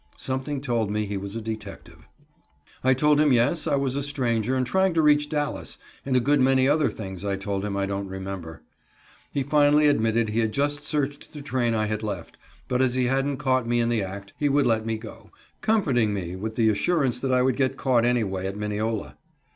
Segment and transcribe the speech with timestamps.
[0.17, 2.07] Something told me he was a detective.
[2.83, 6.19] I told him yes, I was a stranger and trying to reach Dallas, and a
[6.19, 8.63] good many other things I told him I don't remember.
[9.31, 12.37] He finally admitted he had just searched the train I had left,
[12.67, 15.29] but as he hadn't caught me in the act, he would let me go,
[15.61, 19.17] comforting me with the assurance that I would get caught anyway at Mineola.